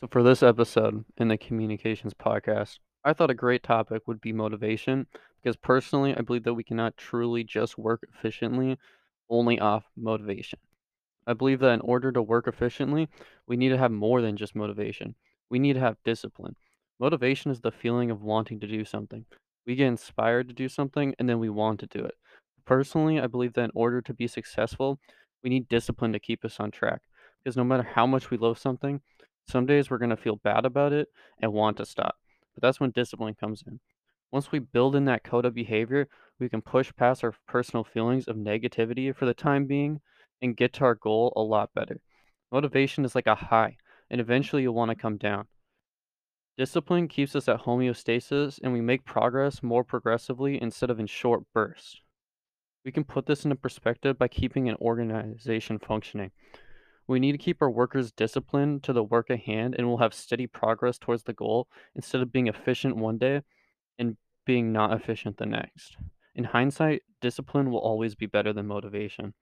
So, 0.00 0.08
for 0.08 0.22
this 0.22 0.42
episode 0.42 1.06
in 1.16 1.28
the 1.28 1.38
communications 1.38 2.12
podcast, 2.12 2.80
I 3.02 3.14
thought 3.14 3.30
a 3.30 3.34
great 3.34 3.62
topic 3.62 4.06
would 4.06 4.20
be 4.20 4.32
motivation 4.32 5.06
because 5.42 5.56
personally, 5.56 6.14
I 6.14 6.20
believe 6.20 6.44
that 6.44 6.52
we 6.52 6.64
cannot 6.64 6.98
truly 6.98 7.44
just 7.44 7.78
work 7.78 8.06
efficiently 8.12 8.76
only 9.30 9.58
off 9.58 9.84
motivation. 9.96 10.58
I 11.26 11.32
believe 11.32 11.60
that 11.60 11.72
in 11.72 11.80
order 11.80 12.12
to 12.12 12.20
work 12.20 12.46
efficiently, 12.46 13.08
we 13.46 13.56
need 13.56 13.70
to 13.70 13.78
have 13.78 13.90
more 13.90 14.20
than 14.20 14.36
just 14.36 14.54
motivation. 14.54 15.14
We 15.48 15.58
need 15.58 15.72
to 15.74 15.80
have 15.80 15.96
discipline. 16.04 16.56
Motivation 17.00 17.50
is 17.50 17.62
the 17.62 17.72
feeling 17.72 18.10
of 18.10 18.22
wanting 18.22 18.60
to 18.60 18.66
do 18.66 18.84
something. 18.84 19.24
We 19.66 19.76
get 19.76 19.88
inspired 19.88 20.48
to 20.48 20.54
do 20.54 20.68
something 20.68 21.14
and 21.18 21.26
then 21.26 21.38
we 21.38 21.48
want 21.48 21.80
to 21.80 21.86
do 21.86 22.04
it. 22.04 22.16
Personally, 22.66 23.18
I 23.18 23.28
believe 23.28 23.54
that 23.54 23.64
in 23.64 23.70
order 23.74 24.02
to 24.02 24.12
be 24.12 24.26
successful, 24.26 25.00
we 25.42 25.48
need 25.48 25.68
discipline 25.68 26.12
to 26.12 26.20
keep 26.20 26.44
us 26.44 26.60
on 26.60 26.70
track. 26.70 27.00
Because 27.42 27.56
no 27.56 27.64
matter 27.64 27.88
how 27.94 28.06
much 28.06 28.30
we 28.30 28.36
love 28.36 28.58
something, 28.58 29.00
some 29.48 29.66
days 29.66 29.90
we're 29.90 29.98
going 29.98 30.10
to 30.10 30.16
feel 30.16 30.36
bad 30.36 30.64
about 30.64 30.92
it 30.92 31.08
and 31.40 31.52
want 31.52 31.76
to 31.78 31.86
stop. 31.86 32.16
But 32.54 32.62
that's 32.62 32.80
when 32.80 32.90
discipline 32.90 33.34
comes 33.34 33.62
in. 33.66 33.80
Once 34.32 34.50
we 34.50 34.58
build 34.58 34.96
in 34.96 35.04
that 35.04 35.24
code 35.24 35.44
of 35.44 35.54
behavior, 35.54 36.08
we 36.38 36.48
can 36.48 36.60
push 36.60 36.92
past 36.96 37.22
our 37.22 37.34
personal 37.46 37.84
feelings 37.84 38.26
of 38.26 38.36
negativity 38.36 39.14
for 39.14 39.24
the 39.24 39.34
time 39.34 39.66
being 39.66 40.00
and 40.42 40.56
get 40.56 40.72
to 40.74 40.84
our 40.84 40.94
goal 40.94 41.32
a 41.36 41.40
lot 41.40 41.70
better. 41.74 42.00
Motivation 42.50 43.04
is 43.04 43.14
like 43.14 43.26
a 43.26 43.34
high, 43.34 43.76
and 44.10 44.20
eventually 44.20 44.62
you'll 44.62 44.74
want 44.74 44.90
to 44.90 44.94
come 44.94 45.16
down. 45.16 45.46
Discipline 46.58 47.06
keeps 47.06 47.36
us 47.36 47.48
at 47.48 47.62
homeostasis, 47.62 48.58
and 48.62 48.72
we 48.72 48.80
make 48.80 49.04
progress 49.04 49.62
more 49.62 49.84
progressively 49.84 50.60
instead 50.60 50.90
of 50.90 50.98
in 50.98 51.06
short 51.06 51.42
bursts. 51.52 52.00
We 52.84 52.92
can 52.92 53.04
put 53.04 53.26
this 53.26 53.44
into 53.44 53.56
perspective 53.56 54.18
by 54.18 54.28
keeping 54.28 54.68
an 54.68 54.76
organization 54.80 55.78
functioning. 55.78 56.30
We 57.08 57.20
need 57.20 57.32
to 57.32 57.38
keep 57.38 57.62
our 57.62 57.70
workers 57.70 58.12
disciplined 58.12 58.82
to 58.84 58.92
the 58.92 59.04
work 59.04 59.30
at 59.30 59.40
hand, 59.40 59.74
and 59.78 59.86
we'll 59.86 59.98
have 59.98 60.14
steady 60.14 60.46
progress 60.46 60.98
towards 60.98 61.22
the 61.24 61.32
goal 61.32 61.68
instead 61.94 62.20
of 62.20 62.32
being 62.32 62.48
efficient 62.48 62.96
one 62.96 63.18
day 63.18 63.42
and 63.98 64.16
being 64.44 64.72
not 64.72 64.92
efficient 64.92 65.36
the 65.36 65.46
next. 65.46 65.96
In 66.34 66.44
hindsight, 66.44 67.02
discipline 67.20 67.70
will 67.70 67.78
always 67.78 68.14
be 68.14 68.26
better 68.26 68.52
than 68.52 68.66
motivation. 68.66 69.34